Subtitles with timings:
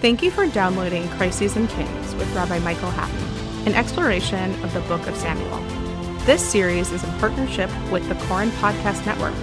[0.00, 4.80] Thank you for downloading Crises and Kings with Rabbi Michael Hattin, an exploration of the
[4.80, 5.60] Book of Samuel.
[6.24, 9.34] This series is in partnership with the Koren Podcast Network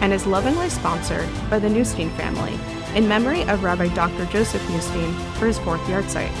[0.00, 2.58] and is lovingly sponsored by the Newstein family
[2.96, 4.24] in memory of Rabbi Dr.
[4.32, 6.32] Joseph Newstein for his fourth yahrzeit.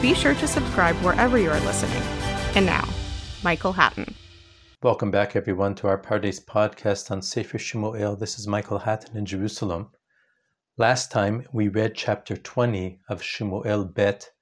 [0.00, 2.02] Be sure to subscribe wherever you are listening.
[2.54, 2.88] And now,
[3.42, 4.14] Michael Hattin.
[4.80, 8.16] Welcome back, everyone, to our Pardes podcast on Sefer Shmuel.
[8.16, 9.88] This is Michael Hattin in Jerusalem.
[10.76, 14.32] Last time we read chapter 20 of Shmuel Bet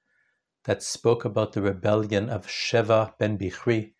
[0.63, 3.93] that spoke about the rebellion of Sheva ben Bichri.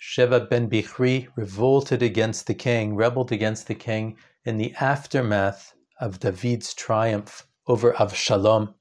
[0.00, 6.18] Sheva ben Bichri revolted against the king, rebelled against the king in the aftermath of
[6.18, 8.74] David's triumph over Avshalom.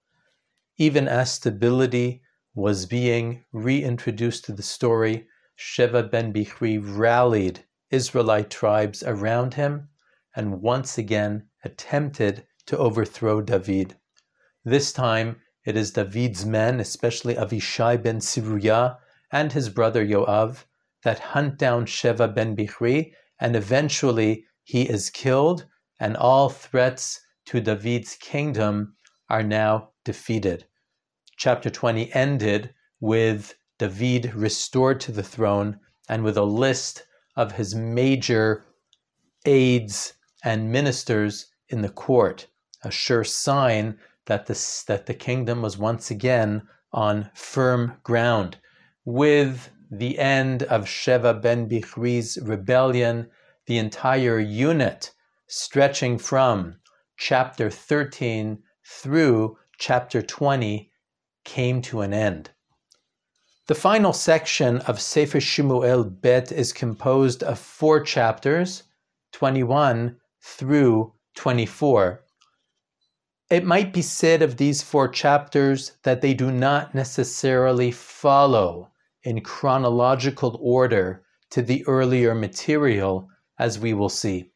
[0.77, 2.23] Even as stability
[2.55, 9.89] was being reintroduced to the story, Sheva ben Bichri rallied Israelite tribes around him
[10.35, 13.95] and once again attempted to overthrow David.
[14.63, 18.97] This time it is David's men, especially Avishai ben Siruya
[19.31, 20.65] and his brother Yoav,
[21.03, 25.65] that hunt down Sheva ben Bichri, and eventually he is killed,
[25.99, 28.95] and all threats to David's kingdom
[29.29, 30.65] are now defeated.
[31.37, 37.75] Chapter 20 ended with David restored to the throne and with a list of his
[37.75, 38.65] major
[39.45, 40.13] aides
[40.43, 42.47] and ministers in the court
[42.87, 46.61] a sure sign that the, that the kingdom was once again
[46.93, 48.57] on firm ground.
[49.05, 53.29] With the end of Sheva ben Bichri's rebellion,
[53.65, 55.11] the entire unit
[55.47, 56.77] stretching from
[57.17, 60.89] chapter 13 through chapter 20
[61.43, 62.51] came to an end.
[63.67, 68.83] The final section of Sefer Shmuel Bet is composed of four chapters,
[69.33, 72.23] 21 through 24.
[73.49, 78.91] It might be said of these four chapters that they do not necessarily follow
[79.23, 84.51] in chronological order to the earlier material, as we will see.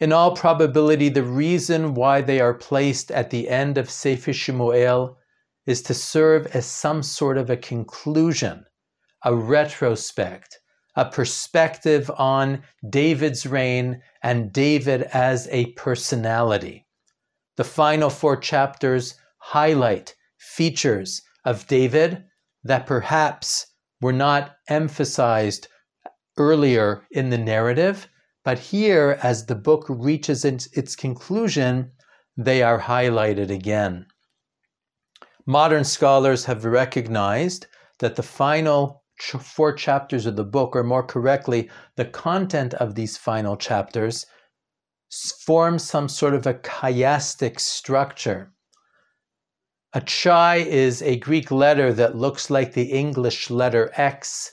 [0.00, 5.14] In all probability, the reason why they are placed at the end of Sefer Shmuel
[5.64, 8.64] is to serve as some sort of a conclusion,
[9.24, 10.58] a retrospect,
[10.96, 16.83] a perspective on David's reign and David as a personality.
[17.56, 22.24] The final four chapters highlight features of David
[22.64, 23.66] that perhaps
[24.00, 25.68] were not emphasized
[26.36, 28.08] earlier in the narrative,
[28.44, 31.92] but here, as the book reaches its conclusion,
[32.36, 34.06] they are highlighted again.
[35.46, 37.66] Modern scholars have recognized
[38.00, 43.16] that the final four chapters of the book, or more correctly, the content of these
[43.16, 44.26] final chapters,
[45.44, 48.52] form some sort of a chiastic structure.
[49.92, 54.52] A chai is a Greek letter that looks like the English letter X,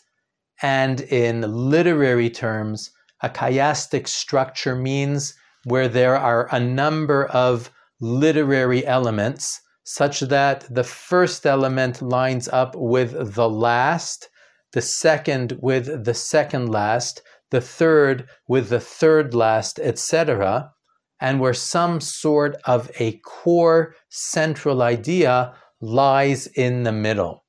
[0.61, 5.33] and in literary terms, a chiastic structure means
[5.63, 12.75] where there are a number of literary elements, such that the first element lines up
[12.75, 14.29] with the last,
[14.73, 17.21] the second with the second last,
[17.51, 20.71] the third with the third last, etc.,
[21.19, 27.45] and where some sort of a core central idea lies in the middle.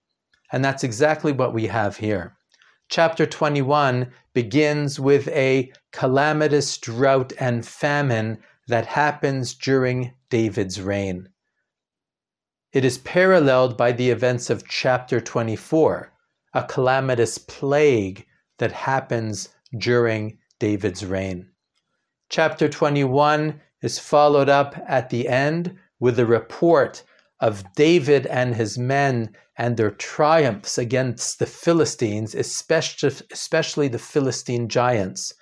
[0.53, 2.37] And that's exactly what we have here.
[2.91, 8.39] Chapter 21 begins with a calamitous drought and famine
[8.69, 11.29] that happens during David's reign.
[12.73, 16.13] It is paralleled by the events of chapter 24,
[16.55, 18.27] a calamitous plague
[18.59, 21.51] that happens during David's reign.
[22.29, 27.05] Chapter 21 is followed up at the end with a report
[27.41, 34.69] of David and his men and their triumphs against the Philistines, especially, especially the Philistine
[34.69, 35.33] giants.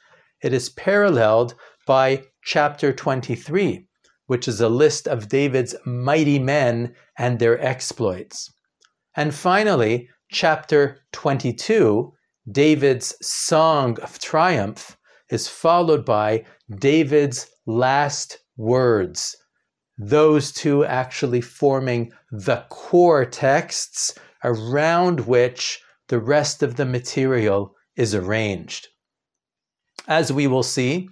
[0.42, 1.54] It is paralleled
[1.86, 3.86] by chapter 23,
[4.26, 8.50] which is a list of David's mighty men and their exploits.
[9.14, 12.12] And finally, chapter 22
[12.50, 14.96] David's song of triumph
[15.30, 16.44] is followed by
[16.78, 19.36] David's last words.
[19.98, 28.14] Those two actually forming the core texts around which the rest of the material is
[28.14, 28.88] arranged.
[30.08, 31.08] As we will see,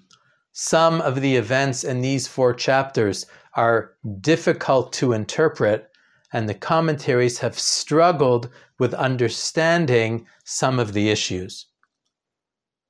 [0.53, 5.88] some of the events in these four chapters are difficult to interpret,
[6.33, 11.67] and the commentaries have struggled with understanding some of the issues.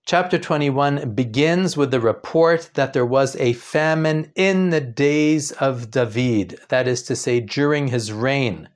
[0.06, 5.90] Chapter 21 begins with the report that there was a famine in the days of
[5.90, 8.70] David, that is to say, during his reign.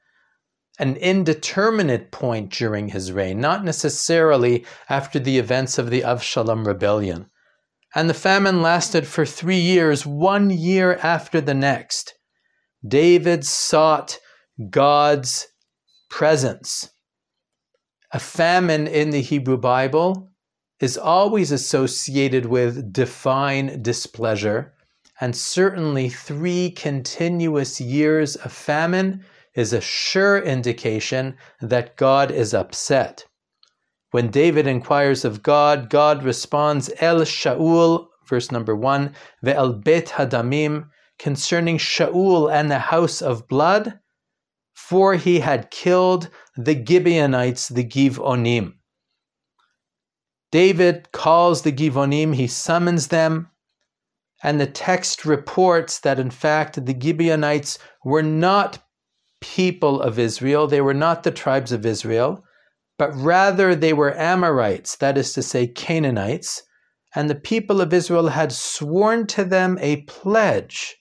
[0.79, 7.31] An indeterminate point during his reign, not necessarily after the events of the Avshalom rebellion.
[7.94, 12.12] And the famine lasted for three years, one year after the next.
[12.87, 14.19] David sought
[14.70, 15.49] God's
[16.10, 16.90] presence.
[18.12, 20.31] A famine in the Hebrew Bible
[20.81, 24.75] is always associated with divine displeasure,
[25.20, 33.25] and certainly three continuous years of famine is a sure indication that God is upset.
[34.10, 40.90] When David inquires of God, God responds, El Shaul, verse number one, Ve'el Bet Hadamim,
[41.19, 43.98] concerning Shaul and the house of blood,
[44.88, 48.75] for he had killed the Gibeonites, the Givonim.
[50.50, 53.49] David calls the Givonim, he summons them,
[54.43, 58.81] and the text reports that in fact the Gibeonites were not
[59.40, 62.44] people of Israel, they were not the tribes of Israel,
[62.99, 66.64] but rather they were Amorites, that is to say, Canaanites,
[67.14, 70.96] and the people of Israel had sworn to them a pledge.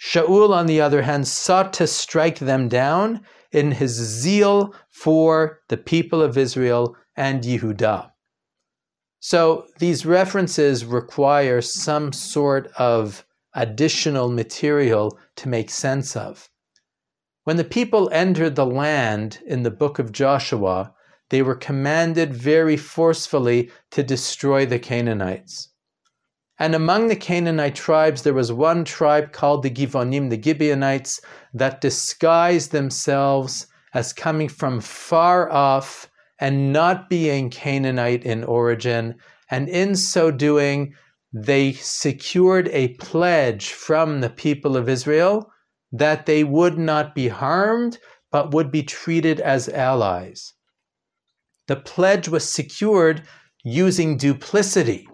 [0.00, 3.20] Shaul, on the other hand, sought to strike them down
[3.52, 8.10] in his zeal for the people of Israel and Yehudah.
[9.18, 16.48] So these references require some sort of additional material to make sense of.
[17.44, 20.94] When the people entered the land in the book of Joshua,
[21.28, 25.69] they were commanded very forcefully to destroy the Canaanites.
[26.60, 31.22] And among the Canaanite tribes, there was one tribe called the Givonim, the Gibeonites,
[31.54, 39.14] that disguised themselves as coming from far off and not being Canaanite in origin.
[39.50, 40.94] And in so doing,
[41.32, 45.50] they secured a pledge from the people of Israel
[45.92, 47.98] that they would not be harmed,
[48.30, 50.52] but would be treated as allies.
[51.68, 53.22] The pledge was secured
[53.64, 55.08] using duplicity.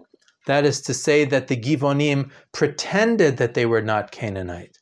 [0.47, 4.77] That is to say, that the Givonim pretended that they were not Canaanite.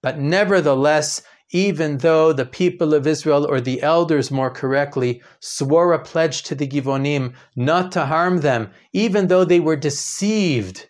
[0.00, 5.98] But nevertheless, even though the people of Israel, or the elders more correctly, swore a
[5.98, 10.88] pledge to the Givonim not to harm them, even though they were deceived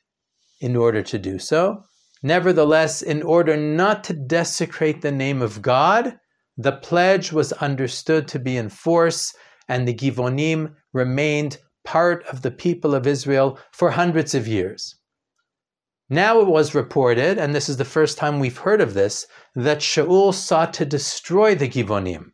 [0.60, 1.84] in order to do so.
[2.22, 6.18] Nevertheless, in order not to desecrate the name of God,
[6.56, 9.32] the pledge was understood to be in force,
[9.68, 14.96] and the Givonim remained part of the people of Israel for hundreds of years.
[16.10, 19.78] Now it was reported, and this is the first time we've heard of this, that
[19.78, 22.32] Shaul sought to destroy the Givonim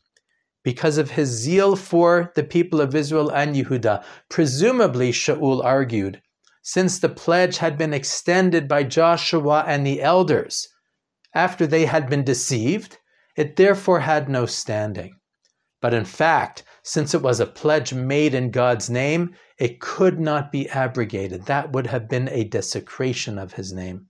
[0.65, 4.03] because of his zeal for the people of Israel and Yehuda.
[4.29, 6.21] Presumably, Shaul argued,
[6.63, 10.67] since the pledge had been extended by Joshua and the elders
[11.33, 12.99] after they had been deceived,
[13.37, 15.21] it therefore had no standing.
[15.85, 20.51] But in fact, since it was a pledge made in God's name, it could not
[20.51, 21.45] be abrogated.
[21.45, 24.07] That would have been a desecration of his name.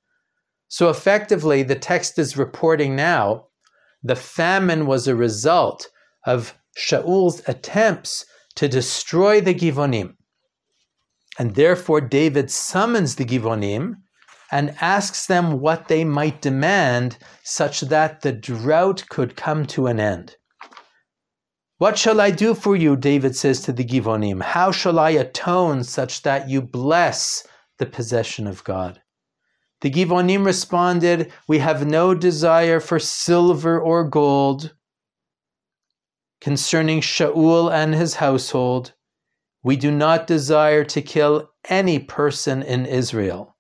[0.69, 3.47] So effectively, the text is reporting now
[4.05, 5.89] the famine was a result
[6.25, 8.25] of Shaul's attempts
[8.55, 10.15] to destroy the Givonim.
[11.41, 13.97] And therefore, David summons the Givonim
[14.53, 19.99] and asks them what they might demand such that the drought could come to an
[19.99, 20.37] end.
[21.85, 22.97] What shall I do for you?
[22.97, 24.41] David says to the Givonim.
[24.43, 29.03] How shall I atone such that you bless the possession of God?
[29.83, 34.73] The Givonim responded, We have no desire for silver or gold.
[36.41, 38.95] Concerning Shaul and his household,
[39.63, 43.59] we do not desire to kill any person in Israel.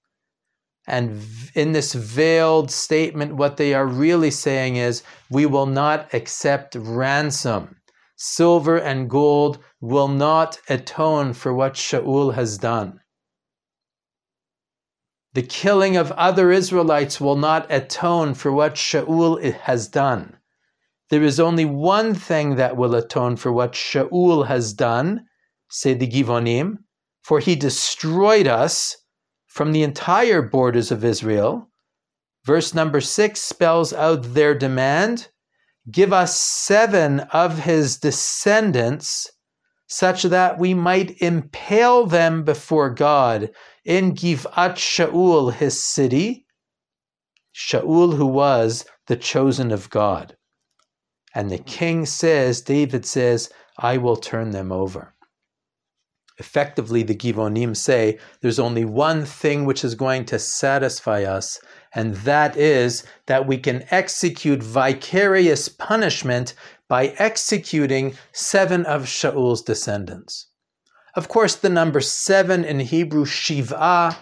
[0.86, 1.22] And
[1.54, 7.76] in this veiled statement, what they are really saying is, We will not accept ransom
[8.16, 13.00] silver and gold will not atone for what Shaul has done.
[15.34, 20.36] The killing of other Israelites will not atone for what Shaul has done.
[21.10, 25.26] There is only one thing that will atone for what Shaul has done,
[25.68, 26.78] say the Givonim,
[27.22, 28.96] for he destroyed us
[29.46, 31.68] from the entire borders of Israel.
[32.44, 35.28] Verse number six spells out their demand
[35.90, 39.30] give us seven of his descendants,
[39.86, 43.50] such that we might impale them before God
[43.84, 46.46] in Givat Shaul, his city,
[47.54, 50.36] Shaul, who was the chosen of God.
[51.34, 55.14] And the king says, David says, I will turn them over.
[56.38, 61.60] Effectively, the Givonim say there's only one thing which is going to satisfy us,
[61.94, 66.54] and that is that we can execute vicarious punishment
[66.88, 70.48] by executing seven of Shaul's descendants.
[71.14, 74.18] Of course, the number seven in Hebrew, Shiva,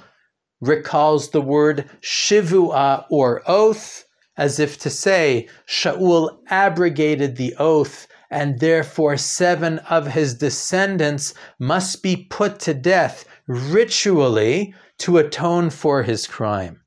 [0.60, 4.04] recalls the word Shivua or oath,
[4.36, 12.02] as if to say, Shaul abrogated the oath, and therefore seven of his descendants must
[12.02, 16.81] be put to death ritually to atone for his crime.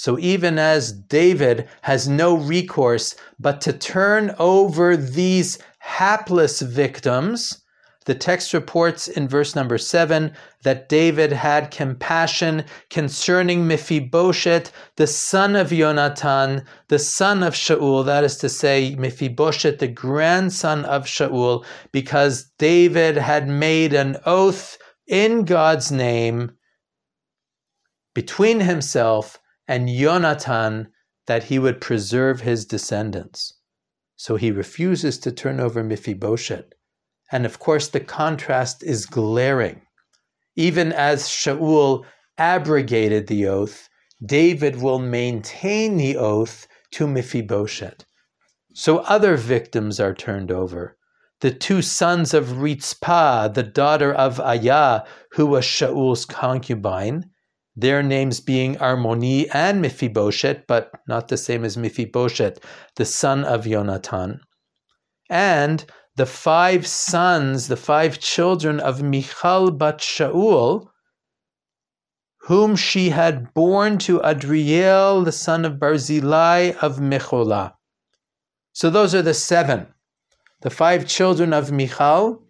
[0.00, 7.64] So even as David has no recourse but to turn over these hapless victims,
[8.04, 15.56] the text reports in verse number seven that David had compassion concerning Mephibosheth, the son
[15.56, 21.64] of Jonathan, the son of Shaul, that is to say, Mephibosheth, the grandson of Shaul,
[21.90, 24.78] because David had made an oath
[25.08, 26.52] in God's name
[28.14, 30.88] between himself and Jonathan
[31.26, 33.52] that he would preserve his descendants.
[34.16, 36.72] So he refuses to turn over Mephibosheth.
[37.30, 39.82] And of course, the contrast is glaring.
[40.56, 42.04] Even as Shaul
[42.38, 43.88] abrogated the oath,
[44.24, 48.04] David will maintain the oath to Mephibosheth.
[48.74, 50.96] So other victims are turned over.
[51.40, 57.30] The two sons of Ritzpah, the daughter of Ayah, who was Shaul's concubine,
[57.78, 62.58] their names being Armoni and Mephibosheth, but not the same as Mephibosheth,
[62.96, 64.40] the son of Jonathan.
[65.30, 65.84] And
[66.16, 70.88] the five sons, the five children of Michal bat Shaul,
[72.48, 77.74] whom she had borne to Adriel, the son of Barzillai of Mecholah.
[78.72, 79.86] So those are the seven.
[80.62, 82.42] The five children of Michal,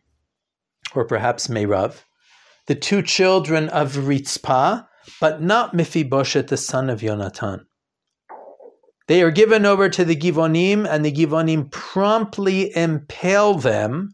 [0.94, 2.04] or perhaps Meirav,
[2.66, 4.86] the two children of Ritzpah,
[5.20, 7.64] but not Mephibosheth, the son of Yonatan.
[9.06, 14.10] They are given over to the Givonim, and the Givonim promptly impale them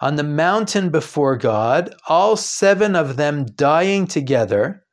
[0.00, 4.84] on the mountain before God, all seven of them dying together,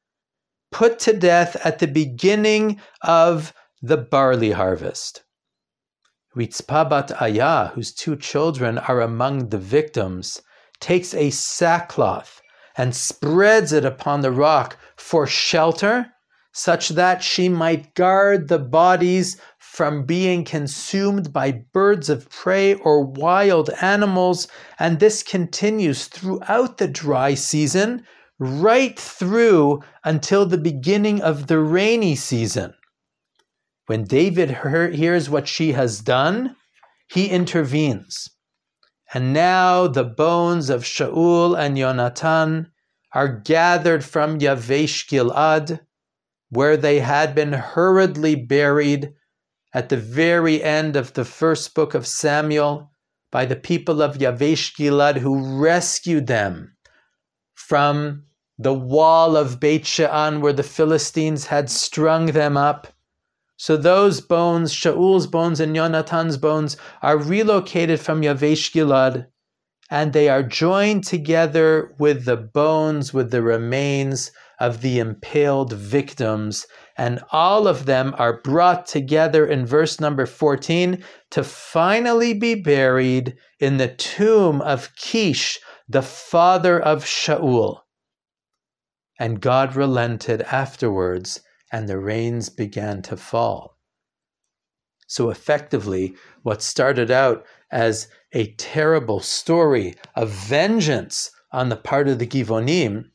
[0.72, 5.24] put to death at the beginning of the barley harvest.
[6.36, 10.41] Ritzpabat Ayah, whose two children are among the victims,
[10.79, 12.41] takes a sackcloth
[12.77, 16.13] and spreads it upon the rock for shelter
[16.53, 23.03] such that she might guard the bodies from being consumed by birds of prey or
[23.03, 24.47] wild animals.
[24.77, 28.05] And this continues throughout the dry season,
[28.37, 32.75] right through until the beginning of the rainy season.
[33.87, 34.51] When David
[34.93, 36.55] hears what she has done,
[37.09, 38.29] he intervenes.
[39.13, 42.72] And now the bones of Shaul and Jonathan
[43.13, 45.82] are gathered from Yavesh Gilad
[46.50, 49.13] where they had been hurriedly buried
[49.74, 52.91] at the very end of the first book of Samuel
[53.32, 56.75] by the people of Yavesh Gilad who rescued them
[57.55, 58.24] from
[58.60, 62.92] the wall of Beit She'an where the Philistines had strung them up.
[63.63, 69.27] So those bones, Shaul's bones and Yonatan's bones, are relocated from Yavesh Gilad
[69.89, 76.67] and they are joined together with the bones, with the remains of the impaled victims.
[76.98, 81.01] And all of them are brought together in verse number 14
[81.32, 87.79] to finally be buried in the tomb of Kish, the father of Shaul.
[89.17, 91.39] And God relented afterwards,
[91.73, 93.79] and the rains began to fall.
[95.07, 102.19] So, effectively, what started out as a terrible story of vengeance on the part of
[102.19, 103.09] the Givonim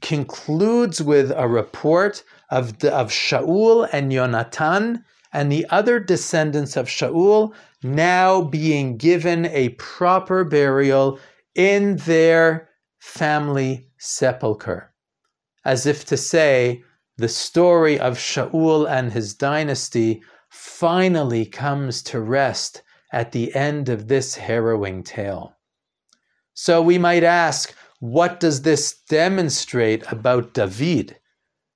[0.00, 6.88] concludes with a report of, the, of Shaul and Yonatan and the other descendants of
[6.88, 11.18] Shaul now being given a proper burial
[11.54, 14.92] in their family sepulchre.
[15.64, 16.82] As if to say,
[17.16, 24.08] the story of Shaul and his dynasty finally comes to rest at the end of
[24.08, 25.56] this harrowing tale.
[26.54, 31.18] So we might ask, what does this demonstrate about David?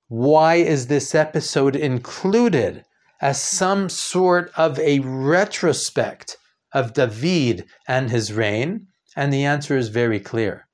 [0.08, 2.84] Why is this episode included
[3.20, 6.36] as some sort of a retrospect
[6.72, 8.86] of David and his reign?
[9.16, 10.68] And the answer is very clear.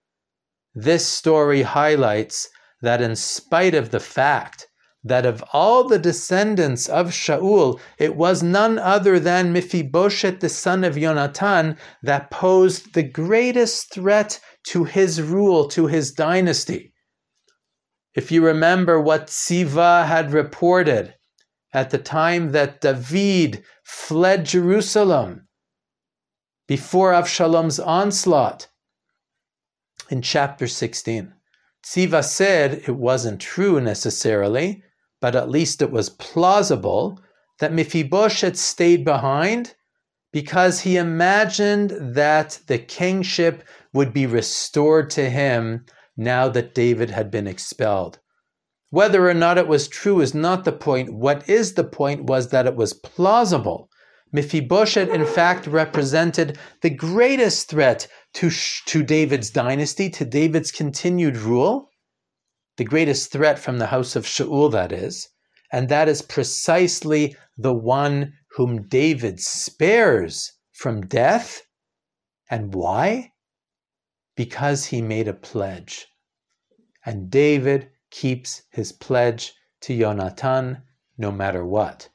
[0.74, 2.48] This story highlights
[2.84, 4.68] that, in spite of the fact
[5.02, 10.82] that of all the descendants of Shaul, it was none other than Mephibosheth, the son
[10.82, 16.94] of Jonathan, that posed the greatest threat to his rule, to his dynasty.
[18.14, 21.14] If you remember what Siva had reported
[21.74, 25.48] at the time that David fled Jerusalem
[26.66, 28.68] before Avshalom's onslaught
[30.08, 31.34] in chapter 16.
[31.84, 34.82] Siva said it wasn't true necessarily,
[35.20, 37.20] but at least it was plausible
[37.60, 39.74] that Mephibosheth stayed behind
[40.32, 43.62] because he imagined that the kingship
[43.92, 45.84] would be restored to him
[46.16, 48.18] now that David had been expelled.
[48.90, 51.12] Whether or not it was true is not the point.
[51.12, 53.90] What is the point was that it was plausible.
[54.34, 58.50] Mephibosheth, in fact, represented the greatest threat to,
[58.86, 61.88] to David's dynasty, to David's continued rule,
[62.76, 65.28] the greatest threat from the house of Shaul, that is,
[65.70, 71.62] and that is precisely the one whom David spares from death.
[72.50, 73.30] And why?
[74.34, 76.08] Because he made a pledge.
[77.06, 80.82] And David keeps his pledge to Jonathan
[81.16, 82.08] no matter what.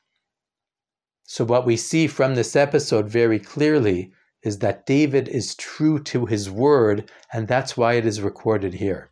[1.31, 6.25] So, what we see from this episode very clearly is that David is true to
[6.25, 9.11] his word, and that's why it is recorded here.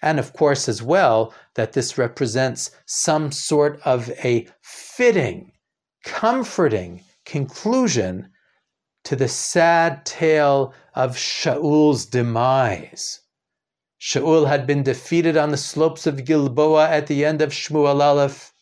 [0.00, 5.50] And of course, as well, that this represents some sort of a fitting,
[6.04, 8.30] comforting conclusion
[9.02, 13.22] to the sad tale of Shaul's demise.
[14.00, 18.52] Shaul had been defeated on the slopes of Gilboa at the end of Shmuel Aleph.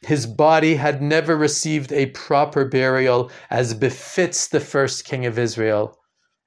[0.00, 5.98] His body had never received a proper burial as befits the first king of Israel.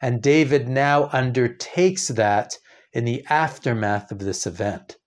[0.01, 2.57] And David now undertakes that
[2.91, 4.97] in the aftermath of this event.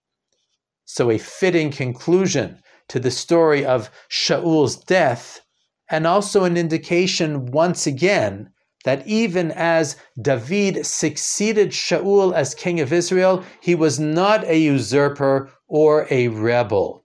[0.85, 5.41] So, a fitting conclusion to the story of Shaul's death,
[5.91, 8.51] and also an indication once again
[8.85, 15.51] that even as David succeeded Shaul as king of Israel, he was not a usurper
[15.67, 17.05] or a rebel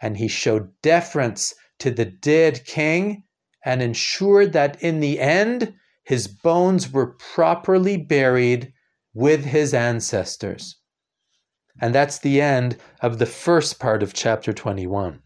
[0.00, 3.24] and he showed deference to the dead king
[3.64, 5.74] and ensured that in the end
[6.04, 8.72] his bones were properly buried
[9.12, 10.76] with his ancestors.
[11.80, 15.20] And that's the end of the first part of chapter 21.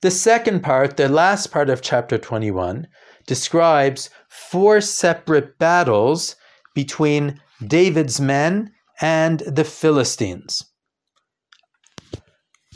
[0.00, 2.86] The second part, the last part of chapter 21,
[3.26, 6.36] describes four separate battles
[6.74, 10.62] between David's men and the Philistines.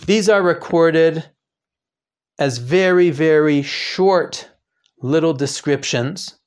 [0.07, 1.31] These are recorded
[2.38, 4.51] as very, very short
[5.01, 6.38] little descriptions.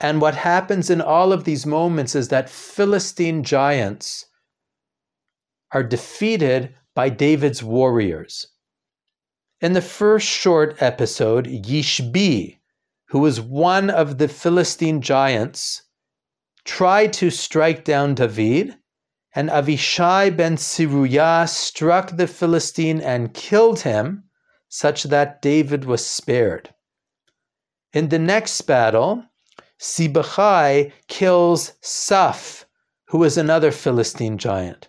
[0.00, 4.26] And what happens in all of these moments is that Philistine giants
[5.70, 8.48] are defeated by David's warriors.
[9.60, 12.58] In the first short episode, Yishbi,
[13.10, 15.82] who was one of the Philistine giants,
[16.64, 18.74] tried to strike down David
[19.34, 24.24] and Avishai ben Siruyah struck the Philistine and killed him,
[24.68, 26.74] such that David was spared.
[27.92, 29.24] In the next battle,
[29.80, 32.64] Sibbechai kills Saph,
[33.08, 34.88] who was another Philistine giant.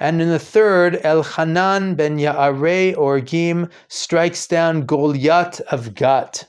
[0.00, 6.48] And in the third, Elchanan ben Ya'areh Orgim strikes down Goliath of Gat.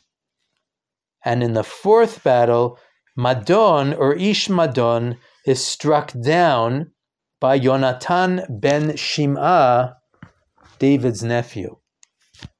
[1.24, 2.80] And in the fourth battle,
[3.18, 6.91] Madon or Ish Madon is struck down
[7.39, 9.95] by Yonatan ben Shim'ah,
[10.80, 11.78] David's nephew.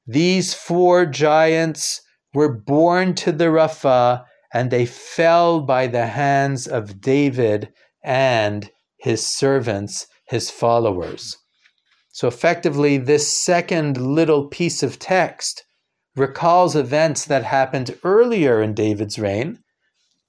[0.08, 2.02] These four giants
[2.34, 9.26] were born to the Rapha, and they fell by the hands of David and his
[9.26, 11.38] servants, his followers.
[12.12, 15.66] So, effectively, this second little piece of text
[16.16, 19.60] recalls events that happened earlier in David's reign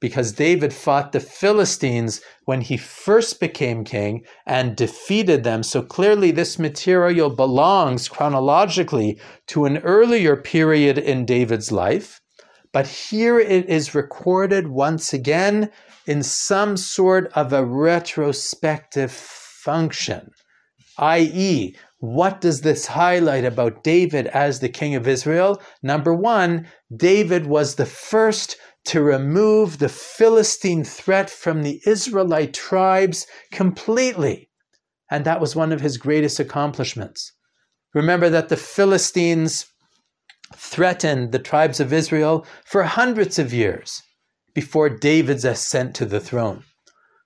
[0.01, 5.63] because David fought the Philistines when he first became king and defeated them.
[5.63, 12.21] So clearly, this material belongs chronologically to an earlier period in David's life.
[12.73, 15.71] But here it is recorded once again
[16.07, 20.31] in some sort of a retrospective function,
[20.99, 25.61] i.e., what does this highlight about David as the king of Israel?
[25.83, 33.27] Number one, David was the first to remove the Philistine threat from the Israelite tribes
[33.53, 34.49] completely.
[35.11, 37.33] And that was one of his greatest accomplishments.
[37.95, 39.67] Remember that the Philistines
[40.55, 44.03] threatened the tribes of Israel for hundreds of years
[44.55, 46.63] before David's ascent to the throne.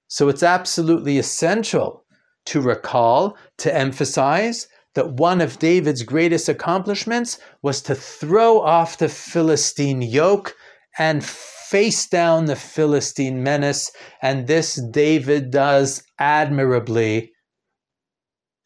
[0.08, 2.04] So it's absolutely essential
[2.46, 9.08] to recall, to emphasize that one of David's greatest accomplishments was to throw off the
[9.08, 10.56] Philistine yoke
[11.00, 17.32] and face down the Philistine menace, and this David does admirably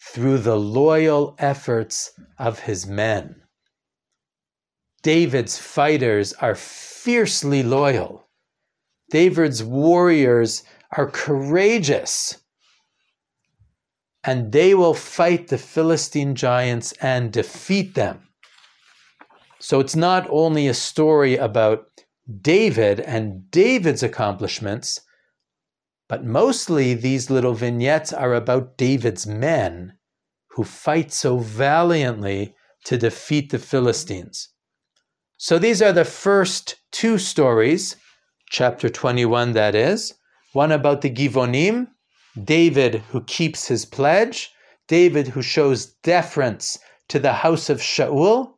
[0.02, 3.36] through the loyal efforts of his men.
[5.04, 8.26] David's fighters are fiercely loyal.
[9.10, 12.38] David's warriors are courageous.
[14.24, 18.26] And they will fight the Philistine giants and defeat them.
[19.60, 21.86] So it's not only a story about
[22.40, 25.00] David and David's accomplishments,
[26.08, 29.98] but mostly these little vignettes are about David's men
[30.50, 34.48] who fight so valiantly to defeat the Philistines.
[35.36, 37.96] So these are the first two stories,
[38.50, 40.14] chapter 21, that is.
[40.52, 41.88] One about the Givonim,
[42.42, 44.50] David who keeps his pledge,
[44.88, 48.53] David who shows deference to the house of Shaul,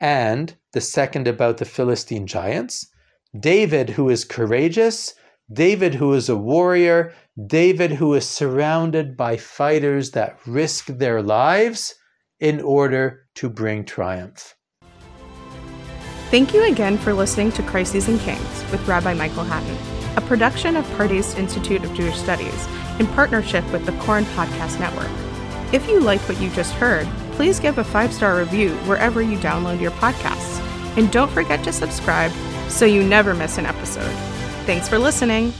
[0.00, 2.86] and the second about the Philistine giants.
[3.38, 5.14] David who is courageous,
[5.52, 7.12] David who is a warrior,
[7.46, 11.94] David who is surrounded by fighters that risk their lives
[12.40, 14.54] in order to bring triumph.
[16.30, 19.78] Thank you again for listening to Crises and Kings with Rabbi Michael Hattin,
[20.16, 22.66] a production of Pardes Institute of Jewish Studies
[22.98, 25.10] in partnership with the Koren Podcast Network.
[25.72, 29.38] If you liked what you just heard, please give a five star review wherever you
[29.38, 30.60] download your podcasts.
[30.96, 32.32] And don't forget to subscribe
[32.68, 34.14] so you never miss an episode.
[34.64, 35.52] Thanks for listening.